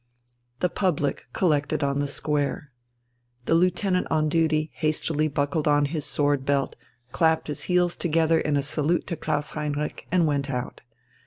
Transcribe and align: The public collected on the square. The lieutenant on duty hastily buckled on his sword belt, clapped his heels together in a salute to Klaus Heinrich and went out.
The 0.61 0.69
public 0.69 1.27
collected 1.31 1.83
on 1.83 1.99
the 1.99 2.07
square. 2.07 2.71
The 3.45 3.53
lieutenant 3.53 4.07
on 4.09 4.29
duty 4.29 4.71
hastily 4.73 5.27
buckled 5.27 5.67
on 5.67 5.85
his 5.93 6.05
sword 6.05 6.43
belt, 6.43 6.75
clapped 7.11 7.45
his 7.47 7.65
heels 7.69 7.95
together 7.95 8.39
in 8.39 8.57
a 8.57 8.63
salute 8.63 9.05
to 9.05 9.15
Klaus 9.15 9.51
Heinrich 9.51 10.07
and 10.11 10.25
went 10.25 10.49
out. 10.49 10.81